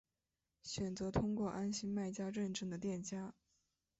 [0.63, 3.35] 选择通过安心卖家认证的店家